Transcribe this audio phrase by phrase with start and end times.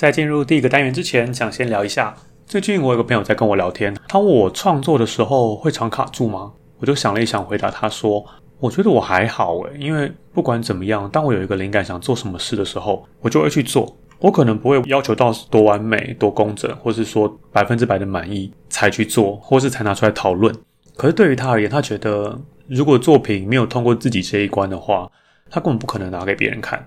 [0.00, 2.14] 在进入第一个单元之前，想先聊一下。
[2.46, 6.52] 最近我有个朋友在跟我聊天，他问我创作的时候会常卡住吗？
[6.78, 8.24] 我就想了一想，回答他说
[8.60, 13.94] ：“我觉得我还好诶，因为不管怎么样，当我有一个灵感想做什么事的时候，我就会去做。
[14.20, 20.50] 我可能不会要求到多完美、多工整，或是说百分之百的满意才去做，或是才拿出来讨论。
[20.96, 25.06] 可是对于他而言，他觉得如果作品没有通过自己这一关的话，
[25.50, 26.82] 他根本不可能拿给别人看。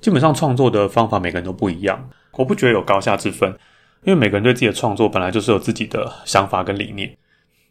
[0.00, 2.04] 基本上创作的方法每个人都不一样。”
[2.36, 3.50] 我不觉得有高下之分，
[4.04, 7.16] 因为每个人对自己的创作本来就是有自己的想法跟理念。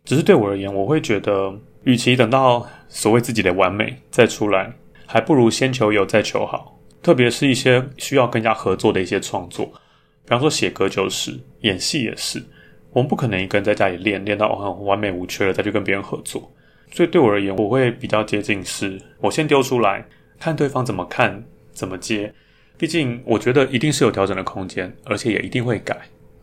[0.04, 1.54] 只是对我而言，我会觉得，
[1.84, 4.72] 与其等到所谓自己的完美再出来，
[5.06, 6.80] 还不如先求有再求好。
[7.02, 12.44] 特别是一些需要跟人家合作的一些创作，比方说写歌就是，演戏也是，
[12.92, 16.52] 我们不可能一个人在家里练练到很完美无缺了再去跟别人合作。
[16.92, 20.06] 所以对我而言，我会比较接近是，我先丢出来，
[20.40, 22.34] 看对方怎么看，怎么接。
[22.78, 25.98] 毕竟，我觉得一定是有调整的空间，而且也一定会改。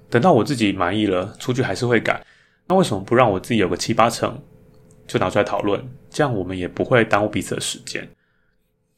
[0.08, 2.24] 等到我自己满意了，出去还是会改。
[2.68, 4.40] 那为什么不让我自己有个七八成，
[5.06, 5.82] 就拿出来讨论？
[6.10, 8.08] 这样我们也不会耽误彼此的时间。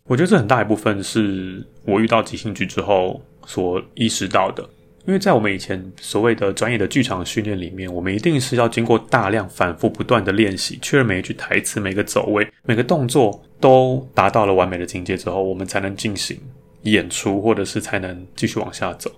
[0.07, 4.69] 我觉得这很大一部分是我遇到即兴剧之后所意识到的。
[5.07, 16.41] 因为在我们以前所谓的专业的剧场训练里面，我们一定是要经过大量反复不断的练习，确认每一句台词、每个走位、每个动作都达到了完美的境界之后，我们才能进行。
[16.85, 19.11] 演出，或者是才能继续往下走。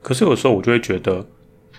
[0.00, 1.26] 可是有时候我就会觉得，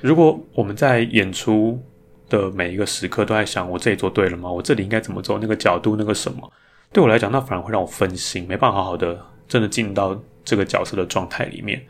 [0.02, 1.82] 如果我们在演出
[2.28, 4.52] 的每一个时刻都在想，我这里做对了吗？
[4.52, 5.40] 我这里应该怎么走？
[5.40, 6.52] 那个角度，那个什么，
[6.92, 11.82] 对我来讲，那反而会让我分心，没办法好好的真的进到这个角色的状态里面。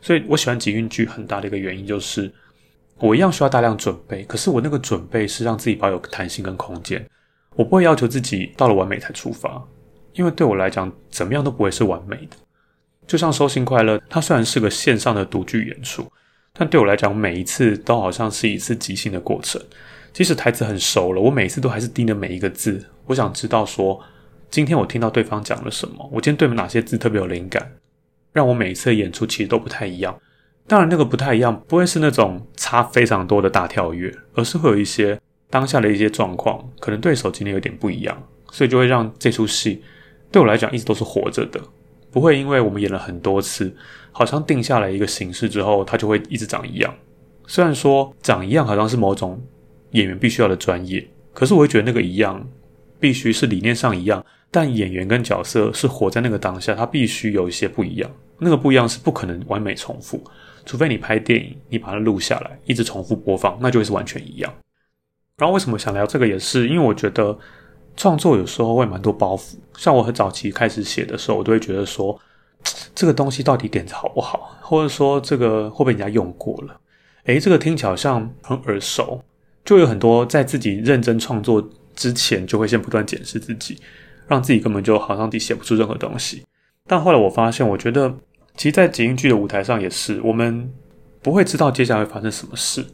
[0.00, 2.30] 所以我喜欢即兴剧很大的一个原因就是，
[2.98, 7.08] 我一样需要大量准备，可是我那个准备是让自己保有弹性跟空间，
[7.54, 9.62] 我不会要求自己到了完美才出发，
[10.12, 12.36] 因为对我来讲，怎么样都不会是完美的。
[13.06, 16.10] 就像收信快乐，它虽然是个线上的独剧演出，
[16.52, 19.60] 但对我来讲，每一次都好像是一次即兴的过程。
[20.12, 22.84] 即使台词很熟了，我每次都还是盯着每一个字。
[23.04, 24.00] 我想知道说，
[24.50, 27.70] 今天我听到对方讲了什么，我今天对哪些字特别有灵感，
[28.32, 30.18] 让我每一次演出其实都不太一样。
[30.66, 39.84] 当然，那个不太一样，不会是那种差非常多的大跳跃，而是会有一些当下的一些状况，可能对手今天有点不一样，所以就会让这出戏
[40.32, 41.60] 对我来讲一直都是活着的。
[42.16, 43.70] 不会因为我们演了很多次，
[44.10, 46.94] 好像定下来一个形式之后，它就会一直长一样。
[47.46, 49.38] 虽然说长一样好像是某种
[49.90, 52.42] 演员必须要的专业，可是我会觉得那个一样
[52.98, 58.10] 必须是理念上一样，但演员跟角色是活在那个当下，它必须有一些不一样。
[58.38, 60.24] 那个不一样是不可能完美重复，
[60.64, 64.50] 除非你拍电影，你把它录下来，一直重复播放，那就会是完全一样。
[65.36, 67.38] 然后为什么想聊这个，也是因为我觉得。
[67.96, 72.18] 创作有时候会蛮多包袱，像我很早期开始写的时候，我都会觉得说，
[72.94, 76.80] 这个东西到底点子好不好，或者说这个会不会人家用过了？
[77.24, 79.20] 诶，这个听起来好像很耳熟，
[79.64, 83.78] 就有很多在自己认真创作之前，就会先不断检视自己，
[84.28, 86.44] 让自己根本就好像自己写不出任何东西。
[86.86, 88.14] 但后来我发现，我觉得
[88.56, 90.70] 其实，在即兴剧的舞台上也是，我们
[91.22, 92.84] 不会知道接下来会发生什么事，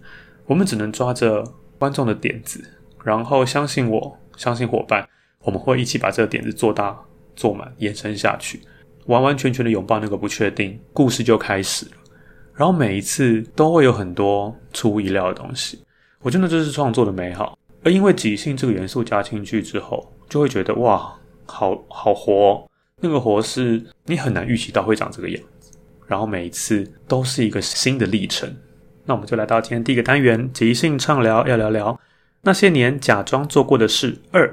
[0.46, 1.44] 我们只能抓着
[1.78, 2.64] 观众的点子，
[3.04, 5.08] 然后相信我，相信伙伴，
[5.40, 6.98] 我们会一起把这个点子做大、
[7.34, 8.60] 做满、延伸下去，
[9.06, 11.92] 完完全全的拥抱那个不确定，故事就开始了。
[12.54, 15.82] 然后每一次都会有很多出乎意料的东西，
[16.20, 17.58] 我觉得这是创作的美好。
[17.82, 21.12] 而因为即兴这个元素加进去之后，就会觉得哇，
[21.46, 22.70] 好好活哦，
[23.00, 25.72] 那个活是你很难预期到会长这个样子。
[26.06, 28.54] 然后每一次都是一个新的历程。
[29.04, 31.98] 那我们就来到今天第一个单元，即兴畅聊，要聊聊
[32.44, 34.52] 那些年假装做过的事二。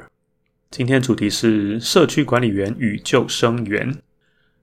[0.69, 3.95] 今天主题是社区管理员与救生员。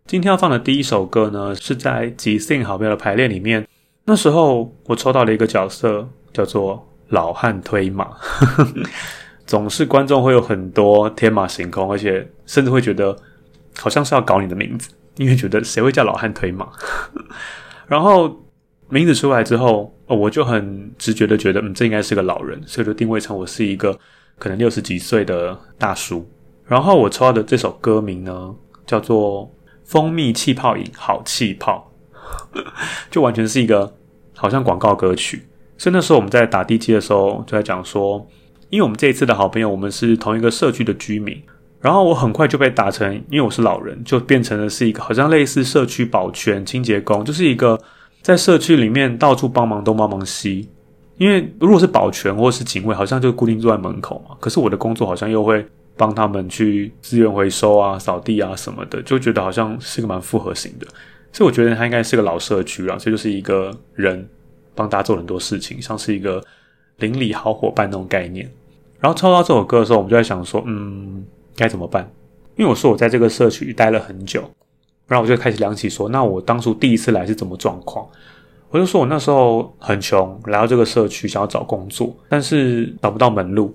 [0.06, 3.66] 今天要放的第一首歌呢，是在即兴好朋友的排练里面。
[4.04, 8.16] 那时候我抽到了一个角色，叫做老汉推马。
[9.44, 13.16] 总是观众会有很多天马行空，而且甚至会觉得
[13.76, 16.68] 好像是要搞你的名字，因为觉得谁会叫老汉推马？
[17.88, 18.45] 然后
[18.88, 23.98] 名字出来之后，哦我就很直觉的觉得，嗯，这应该是个老人，所以就定位成我是一个
[24.38, 26.28] 可能六十几岁的大叔。
[26.64, 28.54] 然后我抽到的这首歌名呢，
[28.86, 29.50] 叫做。
[29.88, 31.92] 蜂蜜气泡饮，好气泡，
[33.08, 33.94] 就完全是一个
[34.34, 35.46] 好像广告歌曲。
[35.78, 38.26] 所以那时候我们在打地基的时候，就在讲说，
[38.68, 41.40] 因为我们这一次的好朋友，我们是同一个社区的居民。
[41.80, 47.80] 然后我很快就被打成，因为我是老人，就变成了是一个好像类似社区保全清洁工，就是一个
[48.26, 50.68] 在社区里面到处帮忙东帮忙西。
[51.18, 54.36] 因为如果是保全或是警卫，好像就固定坐在门口嘛。
[54.40, 55.64] 可是我的工作好像又会。
[55.98, 60.86] 帮他们去资源回收啊、扫地啊什么的，就觉得好像是个蛮复合型的，
[61.32, 64.28] 所以我觉得他应该是个老社区啊，这就是一个人
[64.74, 66.44] 帮大家做很多事情，像是一个
[66.98, 68.46] 邻里好伙伴那种概念。
[69.00, 71.24] 然后抽到这首歌的时候，我们就在想说，嗯，
[71.56, 72.06] 该怎么办？
[72.56, 74.44] 因为我说我在这个社区待了很久，
[75.06, 78.06] 然后我就开始量起说，那我当初第一次来是怎么状况？
[78.70, 83.74] 我就说我那时候很穷，来到这个社区想要找工作，但是找不到门路。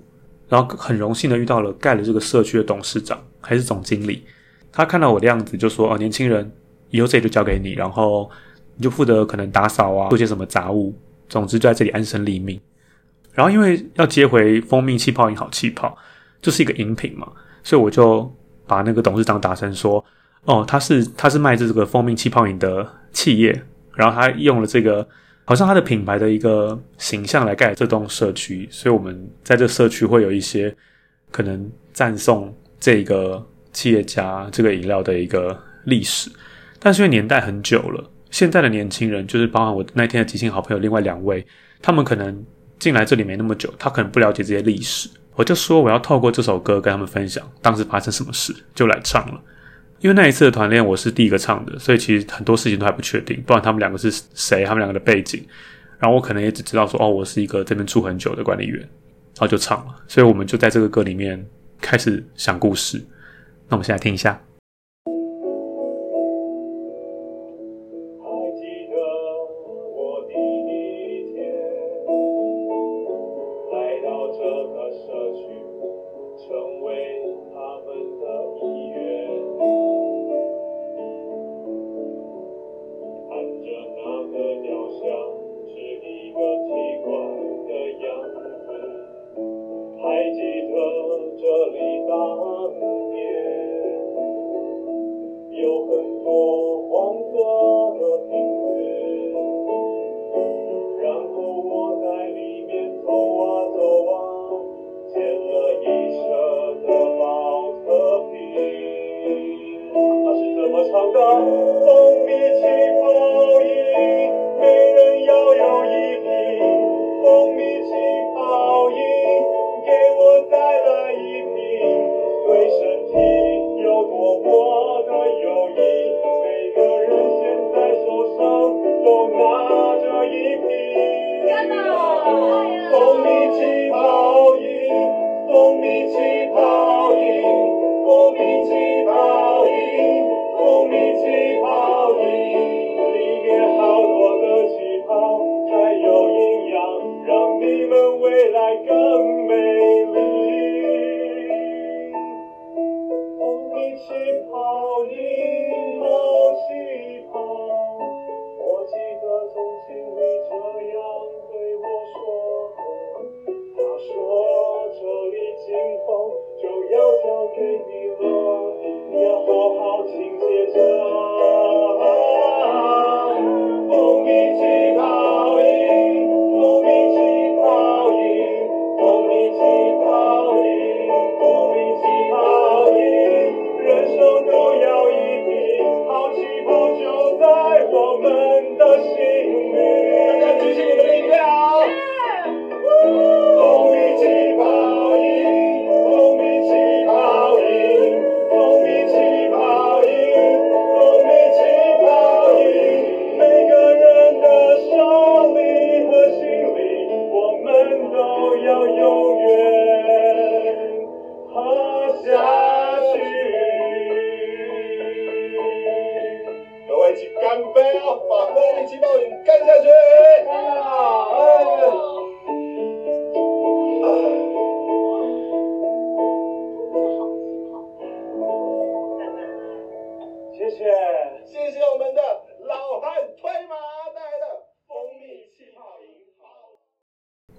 [0.49, 4.21] 然后很荣幸的遇到了盖了这个社区的董事长还是总经理，
[4.69, 6.51] 他看到我的样子就说：“哦，年轻人，
[6.89, 8.29] 以后这里就交给你，然后
[8.75, 10.93] 你就负责可能打扫啊，做些什么杂物，
[11.29, 12.59] 总之就在这里安身立命。”
[13.31, 15.97] 然后因为要接回蜂蜜气泡饮好气泡，
[16.41, 17.25] 就是一个饮品嘛，
[17.63, 18.29] 所以我就
[18.67, 20.03] 把那个董事长打成说
[20.45, 23.63] ：“哦，他是他是卖这个蜂蜜气泡饮的企业，
[23.95, 25.07] 然后他用了这个。”
[25.43, 30.73] 好像他的品牌的一个形象来盖这栋社区，所以我们在这社区会有一些
[31.29, 33.43] 可能赞颂这个
[33.73, 36.31] 企业家这个饮料的一个历史。
[36.79, 41.45] 但是因为年代很久了，现在的年轻人就是包含我那天的即兴好朋友另外两位，
[41.81, 42.45] 他们可能
[42.79, 45.09] 进来这里没那么久，他可能不了解这些历史。
[45.35, 49.41] 我就说我要透过这首歌跟他们分享当时发生什么事，就来唱了。
[50.01, 55.45] 因为那一次的团练，我是第一个唱的，所以其实很多事情都还不确定，不然他们两个是谁，他们两个的背景，
[55.99, 58.89] 然后我可能也只知道说，哦，我是一个这边住很久的管理员，然
[59.37, 61.43] 后就唱了，所以我们就在这个歌里面
[61.79, 62.97] 开始想故事。
[63.69, 64.39] 那我们现在听一下。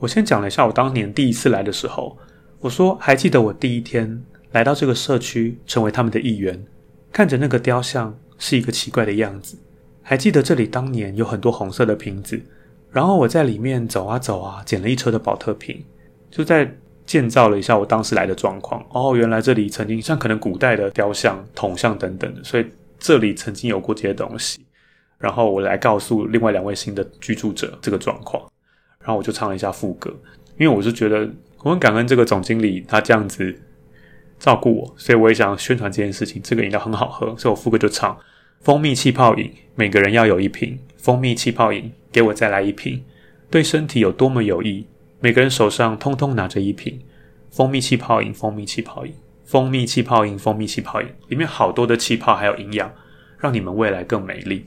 [0.03, 2.19] 我先讲了一下我当年第一次来的时候，
[2.59, 6.61] 我说还记得我第一天来到这个社区，成为他们的一员，
[7.13, 9.57] 看着那个雕像是一个奇怪的样子。
[10.03, 12.43] 还记得这里当年有很多红色的瓶子，
[12.91, 15.81] 然后我在里面走啊走啊，捡了一车的宝特瓶，
[16.33, 16.69] 就在
[17.07, 18.85] 建造了一下我当时来的状况。
[18.91, 22.67] 哦，原来这里曾经像可能古代的雕像、铜像等等的，所以
[22.99, 24.67] 这里曾经有过这些东西。
[25.17, 28.43] 然后我来告诉另外两位新的居住者这个状况，
[29.03, 30.11] 然后我就唱了一下副歌，
[30.59, 31.29] 因为我是觉得
[31.63, 33.55] 我很感恩这个总经理他这样子
[34.39, 36.41] 照顾我，所以我也想宣传这件事情。
[36.43, 38.17] 这个饮料很好喝，所以我副歌就唱。
[38.61, 40.79] 蜂蜜气泡饮，每个人要有一瓶。
[40.97, 43.03] 蜂蜜气泡饮，给我再来一瓶。
[43.51, 44.87] 对身体有多么有益，
[45.21, 47.01] 每个人手上通通拿着一瓶。
[47.51, 49.13] 蜂蜜气泡饮，蜂蜜气泡饮，
[49.45, 52.91] 蜂蜜气泡饮，蜂蜜气泡饮，里面好多的气泡还有营养，
[53.39, 54.63] 让你们未来更美丽。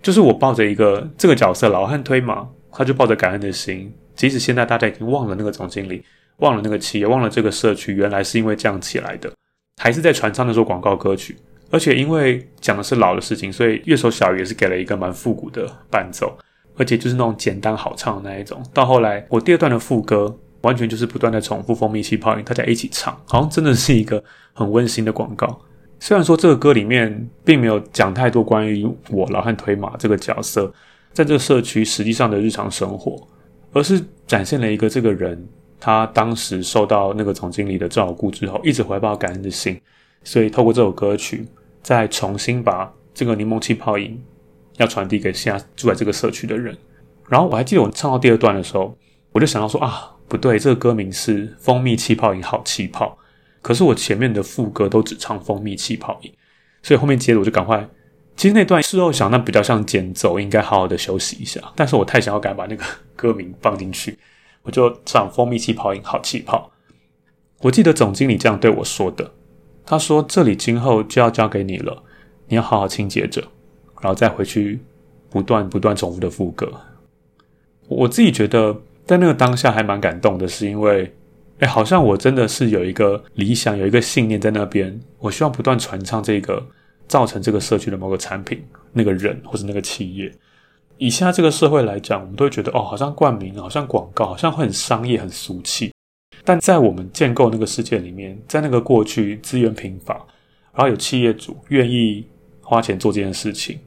[0.00, 3.92] 就是我抱着一个这个角色老汉推马，他就抱着感恩的心。
[4.14, 6.04] 即使现在大家已经忘了那个总经理，
[6.38, 9.32] 忘了那个企业，忘了这个社区，原来是因为这样起来的，
[9.80, 11.36] 还是在传唱那首广告歌曲。
[11.70, 16.36] 而且因为讲的是老的事情，所以乐手小鱼也是给了一个蛮复古的伴奏，
[16.76, 18.60] 而且就是那种简单好唱的那一种。
[18.74, 24.22] 到后来，我第二段的副歌完全就是不断的重复蜂蜜气泡音，大家一起唱，好像真的是一个
[24.52, 25.60] 很温馨的广告。
[26.00, 30.72] 虽然说这个歌里面并没有讲太多关于我老汉推马这个角色
[31.12, 33.26] 在这个社区实际上的日常生活，
[33.72, 35.46] 而是展现了一个这个人
[35.78, 39.80] 他当时受到那个总经理的照顾之后，一直怀抱感恩的心，
[40.24, 41.46] 所以透过这首歌曲。
[41.82, 44.22] 再重新把这个柠檬气泡饮
[44.76, 46.76] 要传递给现在住在这个社区的人。
[47.26, 48.94] 然后我还记得我唱到第二段的时候，
[49.32, 53.16] 我就想到说啊，不对，这个歌名是蜂蜜气泡饮好气泡，
[53.62, 56.30] 可是我前面的副歌都只唱蜂蜜气泡饮，
[56.82, 57.88] 所以后面接着我就赶快。
[58.40, 61.60] 其实那段事后想，那比较像间奏，应该好好的休息一下。
[61.76, 62.82] 但是我太想要赶把那个
[63.14, 64.18] 歌名放进去，
[64.62, 66.70] 我就唱蜂蜜气泡音好气泡。
[67.58, 69.30] 我记得总经理这样对我说的。
[69.84, 72.02] 他说：“这里今后就要交给你了，
[72.48, 73.42] 你要好好清洁着，
[74.00, 74.80] 然后再回去
[75.28, 76.66] 不断不断重复的副歌。”
[77.88, 81.14] 我自己觉得在那个当下还蛮感动的，是因为，
[81.58, 86.66] 哎，好像我真的是有一个理想，有一个信念在那边，我希望不断传唱这个
[87.10, 90.32] 造成这个社区的某个产品、那个人或者那个企业。
[90.96, 95.92] 以现在这个社会来讲，我们都会觉得哦，好像冠名，好像广告，好像会很商业、很俗气。
[96.44, 100.14] 但在我们建构那个世界里面，在那个过去资源贫乏，
[100.72, 102.24] 然后有企业主愿意
[102.60, 103.80] 花钱做这件事情，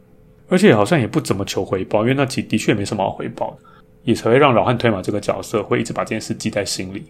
[0.49, 3.57] 而且好像也不怎么求回报，因为那其的确没什么好回报，
[4.03, 7.05] 也才会让老汉推马这个角色会一直把这件事记在心里。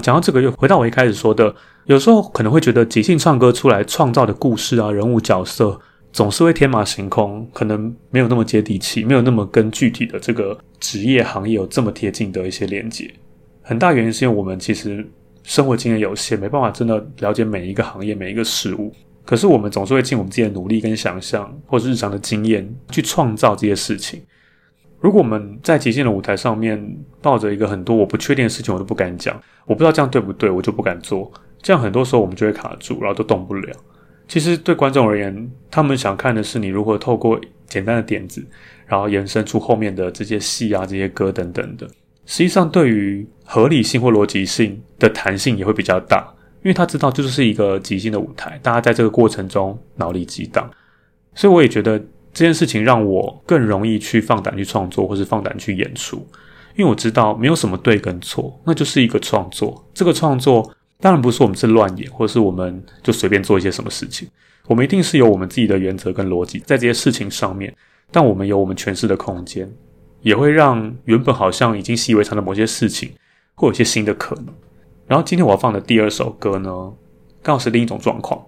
[0.00, 1.54] 讲到这个，又回到我一开始说的，
[1.84, 5.78] 有时候可能会觉得即兴唱歌出来创造的故事啊、人物角色，
[6.12, 13.08] 总是会天马行空，可能没有那么接地气，没有那么跟具体的这个职业行业有这么贴近的一些连接。
[13.62, 15.06] 很大原因是因为我们其实
[15.44, 18.92] 生活经验有限，没办法真的了解每一个行业、每一个事物。
[19.24, 24.20] 可是我们总是会尽我们自己的努力跟想象，或是日常的经验去创造这些事情。
[25.00, 31.30] 如果我们在即兴的舞台上面抱着一个很多我不确定的事情，我都不敢讲，我不知道这样对不对，我就不敢做。
[31.62, 33.76] 这样很多时候我们就会卡住，然后都动不了。
[34.28, 38.46] 其实对观众而言，他们想看的是你如何透过简单的点子，
[38.86, 41.86] 然后延伸出后面的这些戏啊、这些歌等等的。
[42.26, 50.70] 实际上，对于合理性或逻辑性的弹性也会比较大，因为他知道这就是一个即兴的舞台，大家在这个过程中脑力激荡，
[51.34, 52.00] 所以我也觉得
[52.32, 56.16] 这件事情让我更容易去放胆去创作，或是放胆去演出，
[56.76, 59.84] 因为我知道没有什么对跟错，那就是一个创作。
[59.92, 60.70] 这个创作
[61.00, 64.28] 当然不是我们是乱演，或是我们就随便做一些什么事情，
[64.66, 67.74] 我们一定是有我们自己的原则跟逻辑在这些事情上面，
[68.10, 69.70] 但我们有我们诠释的空间。
[70.22, 73.10] 也会让原本好像已经习以为常的某些事情，
[73.54, 74.48] 会有一些新的可能。
[75.06, 76.70] 然后今天我要放的第二首歌呢，
[77.42, 78.38] 刚好是另一种状况。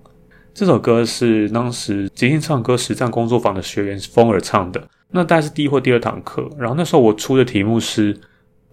[0.55, 4.83] 这首歌是当时即兴唱歌实战工作坊的学员风儿唱的。
[5.11, 6.49] 那大概是第一或第二堂课。
[6.59, 8.17] 然后那时候我出的题目是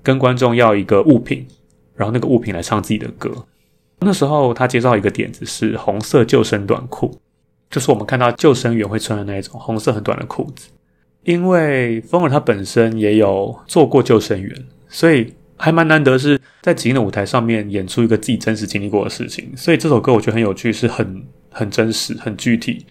[0.03, 1.45] 跟观众要一个物品，
[1.95, 3.31] 然后那个物品来唱自己的歌。
[3.99, 7.17] 那时候他介绍一个点子是红色救生短裤，
[7.69, 10.69] 就是我们看到救生员会穿的那一种红色很短的裤子。
[11.23, 19.51] 因为风儿他本身也有做过救生员，所以还蛮难得是在即兴的舞台上面演出一个自己真实经历过的事情。
[19.57, 22.85] 所以这首歌我觉得很有趣，是很很真实、很具体。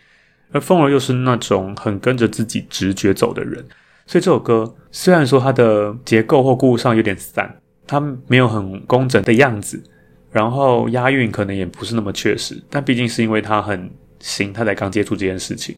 [0.51, 3.63] 而风儿又是那种很跟着自己直觉走的人，
[4.07, 7.55] 所以这首歌虽然说它的结构或故事上有点散，
[7.87, 9.83] 它没有很工整的样子，
[10.31, 15.77] 然后押韵可能也不是那么确实，但毕竟是因为它很新，他才刚接触这件事情，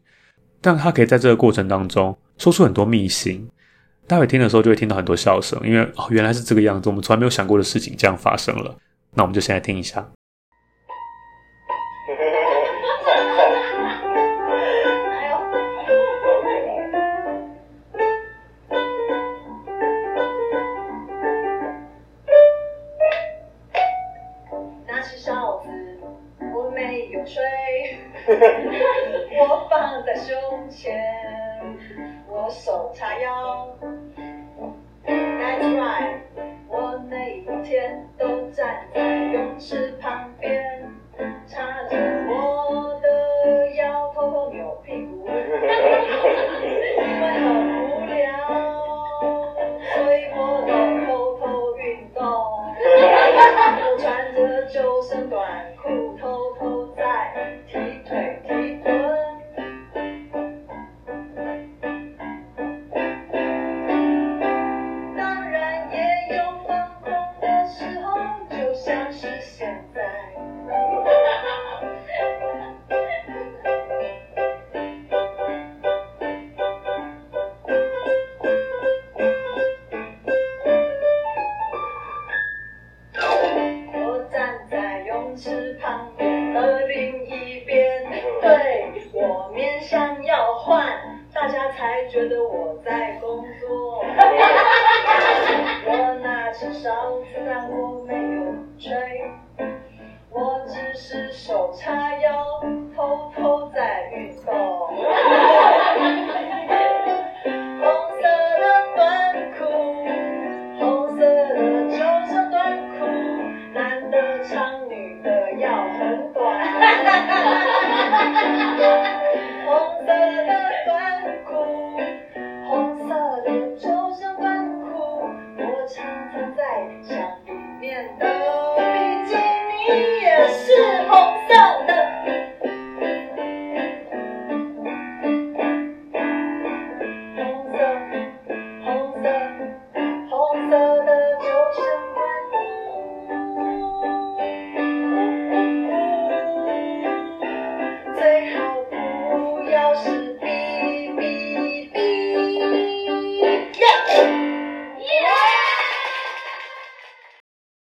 [0.60, 3.48] 但他可以在这个过程当中说出很多秘辛。
[4.06, 8.76] 待会听的时候就会听到很多笑声，因为哦，原来是这个样子，我们从来没有想过的事情这样发生了。
[9.14, 10.08] 那我们就先来听一下。
[25.10, 25.68] 是哨子，
[26.54, 27.42] 我没有吹，
[29.40, 30.96] 我放在胸前，
[32.28, 33.76] 我手叉腰。
[35.04, 36.20] That's right，
[36.68, 38.06] 我那一天。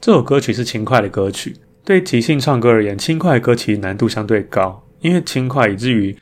[0.06, 6.16] 这首歌曲是轻快的歌曲，对即兴唱歌而言，轻快的歌其实难度相对高，因为轻快以至于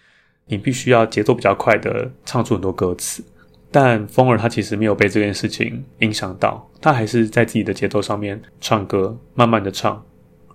[0.45, 3.21] 你必须要节奏比较快的唱出很多歌词。
[3.69, 10.01] 但风儿他其实没有被这件事情影响到，他还是在自己的节奏上面唱歌，慢慢的唱，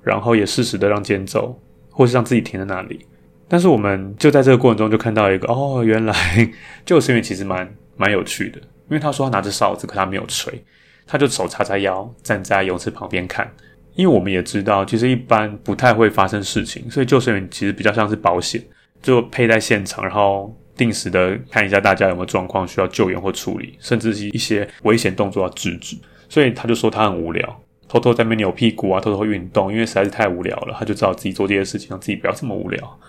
[0.03, 1.55] 然后也适时的让间奏，
[1.91, 3.05] 或是让自己停在那里。
[3.47, 6.51] 但是我们就在这个过程中就看到一个哦，原来
[6.87, 10.65] 救生员其实蛮蛮有趣的，因为他说他拿着哨子，可他没有吹。
[11.09, 13.51] 他就手叉叉腰，站在泳池旁边看。
[13.97, 18.63] 因为我们也知道，其实一般不太会发生事情，所以救生员其实比较像是保险，
[19.03, 25.97] 就配在现场，然后定时的看一下大家有没有状况需要救援或处理，甚至是一些危险动作要制止。
[26.29, 33.01] 所以他就说他很无聊，偷偷在那边扭屁股啊，偷偷运动，因为实在是太无聊了，他就知道自己做这些事情，让自己不要这么无聊。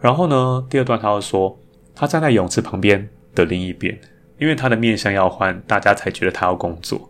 [0.00, 1.58] 然后呢，第二段他又说，
[1.94, 4.00] 他站在泳池旁边的另一边，
[4.38, 7.09] 因为他的面相要换，大家才觉得他要工作。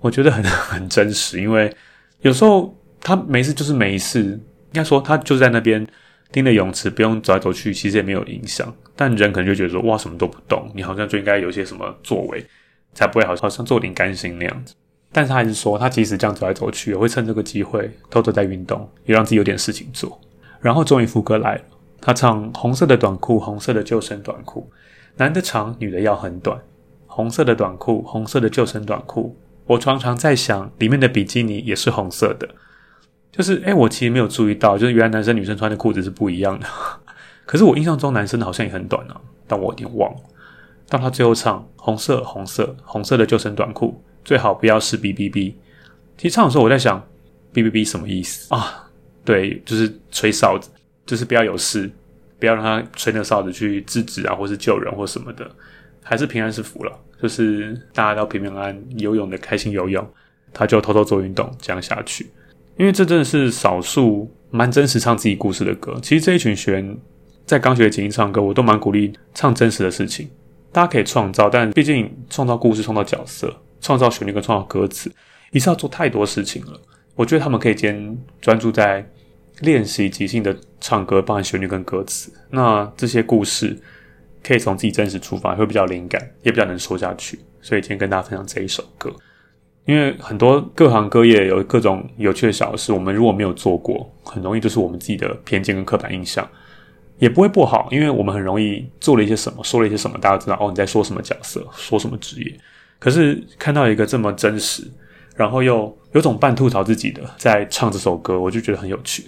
[0.00, 1.74] 我觉得很 很真实，因为
[2.20, 4.40] 有时候他没事就是没事，应
[4.72, 5.86] 该说他就在那边
[6.32, 8.72] 盯着泳池，不用走来走去，其实也没有影响。
[8.96, 12.44] 但人可能就觉得说，哇，什么都不动，你好像就应该有些什么作为，
[12.94, 14.74] 才不会好像好像做点甘心那样子。
[15.12, 20.20] 但是他还是说，他即使这样走来走去，也会趁这个机会偷偷在运动，也让自己有点事情做。
[20.60, 21.62] 然后终于副歌来了，
[22.00, 24.70] 他唱红色的短裤，红色的救生短裤，
[25.16, 26.60] 男的长，女的要很短，
[27.06, 29.36] 红色的短裤，红色的救生短裤。
[29.70, 32.48] 我常常在想，里面的比基尼也是红色的，
[33.30, 36.66] 就是诶，我其实没有注意到，就是原来男生女生穿的裤子是不一样的。
[37.46, 40.18] 可是我印象中男生的好像也很短啊，但我有点忘了。
[40.88, 45.56] 当他最后唱红色红色红色的救生短裤，最好不要是 B B B。
[46.18, 47.00] 其实唱的时候我在想
[47.52, 48.90] B B B 什么意思啊？
[49.24, 50.68] 对，就是吹哨子，
[51.06, 51.88] 就是不要有事，
[52.40, 55.48] 不要让他吹那哨子去制止啊，或是救人或什么的，
[56.02, 56.92] 还是平安是福了。
[57.20, 60.02] 就是大家都平平安安游泳的开心游泳，
[60.54, 62.30] 他就偷偷做运动这样下去，
[62.78, 65.98] 因为这真的是少数蛮真实唱自己故事的歌。
[66.02, 66.96] 其实这一群学员
[67.44, 70.30] 在刚学即兴唱歌，我都蛮鼓励唱真实的事情，
[70.72, 75.12] 大家可以创造，但毕竟创造故事、创造角色、创造旋律跟创造歌词，
[75.52, 76.80] 一次要做太多事情了。
[77.14, 79.06] 我觉得他们可以先专注在
[79.60, 82.32] 练习即兴的唱歌，包含旋律跟歌词。
[82.48, 83.78] 那这些故事
[84.42, 87.38] 可以从自己真实出发，会比较灵感，也比较能说下去。
[87.60, 89.10] 所以今天跟大家分享这一首歌，
[89.84, 96.48] 因为很多各行各业有各种有趣的小事，我们如果没有做过，很容易就是我们自己的偏见跟刻板印象。
[97.18, 102.58] 也不会不好，因为我们很容易做了一些什么，说了一些什么，大家知道哦，你在说什么角色，说什么职业。
[102.98, 104.90] 可是看到一个这么真实，
[105.36, 109.24] 然后又有种半吐槽自己的在唱这首歌，我就觉得很有趣。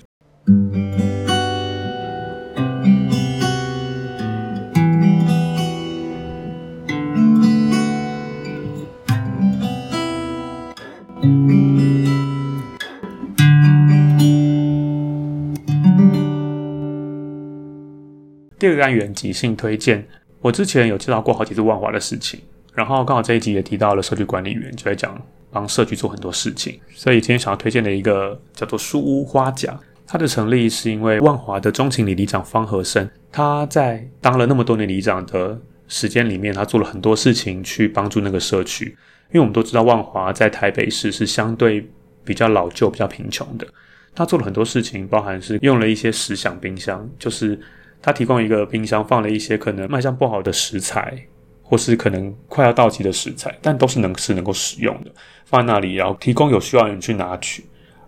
[18.62, 20.06] 第二个单元即兴推荐，
[20.40, 22.38] 我之前有介绍过好几次万华的事情，
[22.74, 25.20] 然后刚好这一集也提到了社区管理员，就在讲
[25.50, 38.96] 帮社区做很多事情，所以今天想要推荐的一个叫做书屋花甲，它的成立是因为万华的中情里里长方和生，他在当了那么多年里长的时间里面，他做了很多事情去帮助那个社区，
[39.32, 41.84] 因为我们都知道万华在台北市是相对
[42.24, 43.66] 比较老旧、比较贫穷的，
[44.14, 47.58] 他做了很多事情，包含是用了一些十享冰箱，就是。
[48.02, 51.16] 他提供一个冰箱，放了一些可能卖相不好的食材，
[51.62, 55.10] 或是可能快要到期的食材，但都是能是能够使用的，
[55.46, 57.64] 放在那里，然后提供有需要的人去拿取。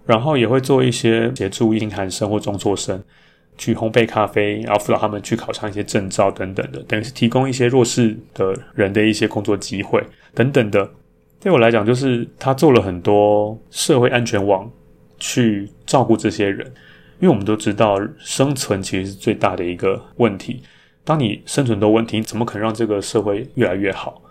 [0.06, 3.02] 然后也会做一些协助新韩生或中辍生
[3.56, 10.02] 去烘焙咖啡，然后辅导他们去考上一些证照等等的，等于是提供一些弱势的人的一些工作机会
[10.34, 10.86] 等等的。
[11.40, 14.70] 对我来讲，就是他做了很多社会安全网
[15.18, 16.70] 去照顾这些人。
[17.20, 20.62] 因为我们都知道，生存其实是最大的一个问题。
[21.04, 24.22] 当你生存都问题，你怎么可能让这个社会越来越好？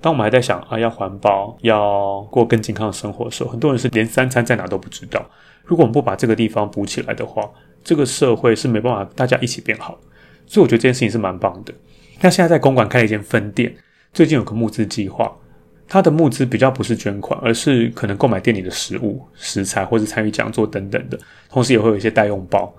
[0.00, 5.24] 当我们还在想啊，要环保，要过更健康的生活的时候，很多人是连三餐在哪都不知道。
[5.64, 7.48] 如果我们不把这个地方补起来的话，
[7.82, 9.98] 这个社会是没办法大家一起变好。
[10.46, 11.74] 所以我觉得这件事情是蛮棒的。
[12.20, 13.74] 那现在在公馆开了一间分店，
[14.12, 15.30] 最近有个募资计划。
[15.88, 21.18] 他的募资比较不是捐款，而是可能购买店里的食物、食材，或者参与讲座等等的。
[21.48, 22.74] 同时也会有一些代用包、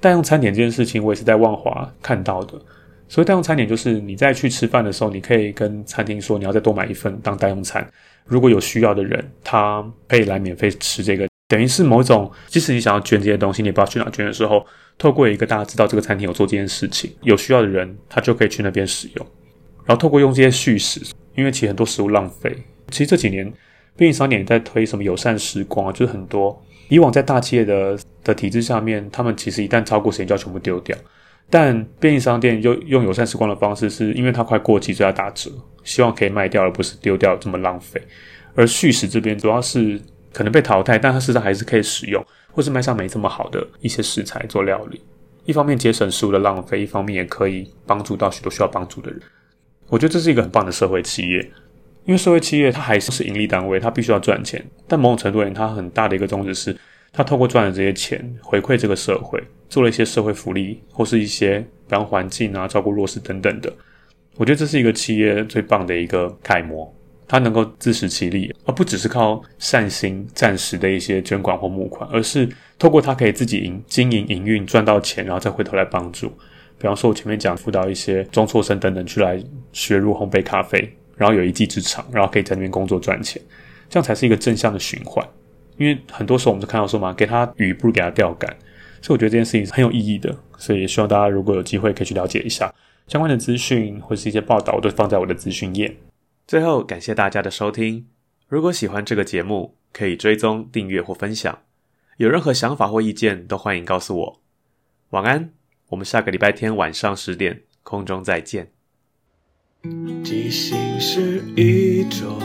[0.00, 2.60] 代用餐点这件事情，我也是在万华看到的。
[3.08, 7.86] 所以代用餐点就是你在去吃饭的时候，你可以跟餐厅说你要再多买一份当代用餐。
[8.24, 14.66] 如果有需要的人，他可以来免费吃这个，等于是某种，即使你想要捐这些东西，你也不知道去哪捐的时候，
[14.98, 19.26] 透过一个大家知道这个餐厅有做这件事情，有需要的人他就可以去那边使用，
[19.84, 21.00] 然后透过用这些叙事。
[21.36, 22.56] 因为其实很多食物浪费，
[22.90, 23.50] 其实这几年
[23.94, 30.96] 便利商店也在推什么友善时光啊，就是很多以往在大企业的的体制下面，他们其实一旦超过时间就要全部丢掉，
[31.48, 35.50] 但便利商店用用友善时光的方式，是因为它快过期，所以要打折，
[35.84, 38.00] 希望可以卖掉，而不是丢掉这么浪费。
[38.54, 40.00] 而续食这边主要是
[40.32, 45.00] 可能被淘汰，但它事实上还是可以使用，或是卖上没这么好的一些食材做料理，
[45.44, 49.20] 一方面节省食物的浪费，一方面也可以帮助到许多需要帮助的人。
[49.88, 51.38] 我觉得这是一个很棒的社会企业，
[52.04, 54.64] 因为社会企业它还是是盈利单位，它必须要赚钱。
[54.88, 56.76] 但某种程度而言，它很大的一个宗旨是，
[57.12, 63.72] 它透过赚的这些钱回馈这个社会，做了一些社会福利或是一些比方环境啊、照顾弱势等等的。
[64.36, 66.92] 我觉得这是一个企业最棒的一个楷模，
[67.26, 76.30] 它能够自食其力，而不只是靠善心暂时的一些捐款或募款，而是透过它可以自己营经营营运赚到钱，然后再回头来帮助。
[76.78, 83.40] 比方说，我前面讲辅导一些中辍生等等去来学入烘焙咖啡，然后有一技之长，然后可以在那边工作赚钱，
[83.88, 85.26] 这样才是一个正向的循环。
[85.78, 88.48] 因为很多时候我们就看到说嘛，给他鱼不如给他钓竿，
[89.00, 90.34] 所以我觉得这件事情是很有意义的。
[90.58, 92.72] 所以也希望大家如果有机会可以去了解一下
[93.08, 95.96] 相关的资讯或是一些报道，我都放在我的资讯页。
[96.46, 98.06] 最后，感谢大家的收听。
[98.48, 101.58] 如果喜欢这个节目，可以追踪、订阅或分享。
[102.16, 104.40] 有任何想法或意见，都欢迎告诉我。
[105.10, 105.50] 晚安。
[105.88, 108.68] 我们下个礼拜天晚上十点空中再见。
[110.24, 112.40] 即兴是一种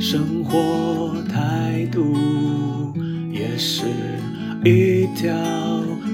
[0.00, 2.94] 生活态度，
[3.30, 3.84] 也是
[4.64, 5.30] 一条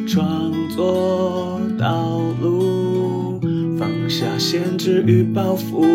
[0.09, 3.41] 创作道路。
[3.79, 5.87] 放下限制与包袱，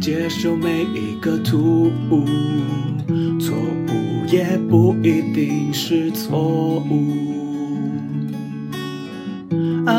[0.00, 2.24] 接受每一个突兀，
[3.38, 7.45] 错误也不一定是错误。